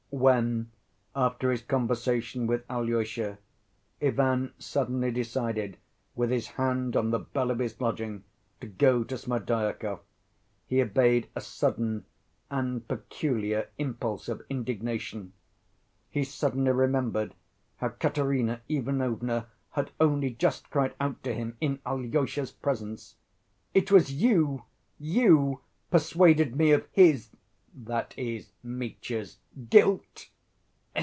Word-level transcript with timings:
When, 0.13 0.71
after 1.15 1.51
his 1.51 1.61
conversation 1.61 2.45
with 2.45 2.65
Alyosha, 2.69 3.37
Ivan 4.01 4.53
suddenly 4.59 5.09
decided 5.09 5.77
with 6.15 6.31
his 6.31 6.47
hand 6.49 6.97
on 6.97 7.11
the 7.11 7.19
bell 7.19 7.49
of 7.49 7.59
his 7.59 7.79
lodging 7.79 8.25
to 8.59 8.67
go 8.67 9.05
to 9.05 9.15
Smerdyakov, 9.17 10.01
he 10.67 10.81
obeyed 10.81 11.29
a 11.33 11.39
sudden 11.39 12.03
and 12.49 12.85
peculiar 12.89 13.69
impulse 13.77 14.27
of 14.27 14.43
indignation. 14.49 15.31
He 16.09 16.25
suddenly 16.25 16.71
remembered 16.73 17.33
how 17.77 17.87
Katerina 17.89 18.59
Ivanovna 18.67 19.47
had 19.71 19.91
only 19.97 20.31
just 20.31 20.69
cried 20.69 20.93
out 20.99 21.23
to 21.23 21.33
him 21.33 21.55
in 21.61 21.79
Alyosha's 21.85 22.51
presence: 22.51 23.15
"It 23.73 23.93
was 23.93 24.11
you, 24.11 24.65
you, 24.99 25.61
persuaded 25.89 26.57
me 26.57 26.71
of 26.73 26.85
his" 26.91 27.29
(that 27.73 28.13
is, 28.17 28.51
Mitya's) 28.61 29.37
"guilt!" 29.69 30.27